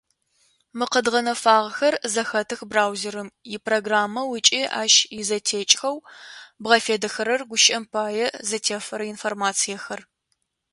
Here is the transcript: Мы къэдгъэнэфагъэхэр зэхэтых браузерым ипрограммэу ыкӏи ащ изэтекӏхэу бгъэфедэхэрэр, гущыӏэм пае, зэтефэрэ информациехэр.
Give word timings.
Мы 0.77 0.85
къэдгъэнэфагъэхэр 0.91 1.95
зэхэтых 2.13 2.59
браузерым 2.71 3.29
ипрограммэу 3.55 4.29
ыкӏи 4.37 4.61
ащ 4.81 4.93
изэтекӏхэу 5.19 5.97
бгъэфедэхэрэр, 6.61 7.41
гущыӏэм 7.49 7.83
пае, 7.93 8.25
зэтефэрэ 8.47 9.05
информациехэр. 9.13 9.99